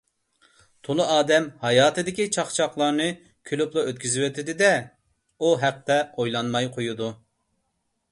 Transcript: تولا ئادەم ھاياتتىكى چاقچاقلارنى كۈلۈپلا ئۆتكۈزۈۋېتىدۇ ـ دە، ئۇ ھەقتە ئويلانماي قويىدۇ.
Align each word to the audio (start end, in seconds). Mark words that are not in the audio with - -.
تولا 0.85 1.03
ئادەم 1.15 1.43
ھاياتتىكى 1.65 2.25
چاقچاقلارنى 2.37 3.05
كۈلۈپلا 3.49 3.83
ئۆتكۈزۈۋېتىدۇ 3.91 4.55
ـ 4.55 4.57
دە، 4.63 4.71
ئۇ 5.45 5.51
ھەقتە 5.65 5.99
ئويلانماي 6.23 6.71
قويىدۇ. 6.79 7.11